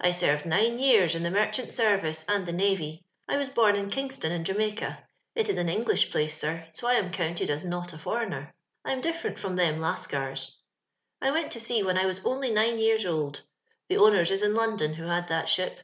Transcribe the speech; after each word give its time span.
I 0.00 0.12
served 0.12 0.46
nine 0.46 0.78
yens 0.78 1.14
m 1.14 1.22
the 1.24 1.30
mer 1.30 1.50
chant 1.52 1.74
service 1.74 2.24
and 2.26 2.46
the 2.46 2.54
navy. 2.54 3.04
I 3.28 3.36
waa 3.36 3.70
ben 3.70 3.90
fa 3.90 3.94
Kingston, 3.94 4.32
in 4.32 4.42
Jamaicar 4.42 4.96
it 5.34 5.46
fa 5.48 5.60
an 5.60 5.66
KiaKsh 5.66 6.10
pbes, 6.10 6.30
sir, 6.32 6.66
so 6.72 6.88
I 6.88 6.94
am 6.94 7.10
counted 7.12 7.50
as 7.50 7.66
not 7.66 7.92
a 7.92 7.96
jhwlgner. 7.98 8.50
rm 8.86 9.00
dii&rent 9.02 9.38
from 9.38 9.56
them 9.56 9.78
Laaean. 9.78 10.56
Iwaot 11.22 11.50
to 11.50 11.60
sea 11.60 11.82
when 11.82 11.98
I 11.98 12.06
was 12.06 12.24
only 12.24 12.50
nine 12.50 12.78
years 12.78 13.04
cM. 13.04 13.42
The 13.90 13.98
owners 13.98 14.30
is 14.30 14.42
in 14.42 14.54
London 14.54 14.94
who 14.94 15.04
had 15.06 15.28
that 15.28 15.50
ship. 15.50 15.78